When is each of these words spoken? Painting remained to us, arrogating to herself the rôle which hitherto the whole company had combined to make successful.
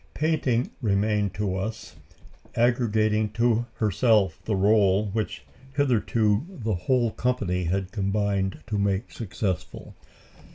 Painting 0.15 0.71
remained 0.81 1.35
to 1.35 1.55
us, 1.55 1.95
arrogating 2.55 3.29
to 3.33 3.67
herself 3.75 4.41
the 4.45 4.55
rôle 4.55 5.13
which 5.13 5.43
hitherto 5.75 6.43
the 6.49 6.73
whole 6.73 7.11
company 7.11 7.65
had 7.65 7.91
combined 7.91 8.63
to 8.65 8.79
make 8.79 9.11
successful. 9.11 9.93